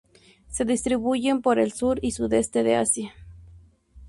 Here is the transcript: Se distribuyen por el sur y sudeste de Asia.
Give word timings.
Se 0.47 0.65
distribuyen 0.65 1.43
por 1.43 1.59
el 1.59 1.73
sur 1.73 1.99
y 2.03 2.09
sudeste 2.09 2.63
de 2.63 2.75
Asia. 2.75 3.13